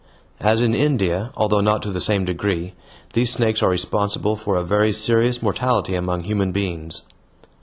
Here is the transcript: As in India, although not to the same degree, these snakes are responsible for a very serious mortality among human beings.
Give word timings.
As 0.39 0.63
in 0.63 0.73
India, 0.73 1.31
although 1.37 1.61
not 1.61 1.83
to 1.83 1.91
the 1.91 2.01
same 2.01 2.25
degree, 2.25 2.73
these 3.13 3.31
snakes 3.33 3.61
are 3.61 3.69
responsible 3.69 4.35
for 4.35 4.55
a 4.57 4.63
very 4.63 4.91
serious 4.93 5.43
mortality 5.43 5.93
among 5.93 6.21
human 6.23 6.51
beings. 6.51 7.03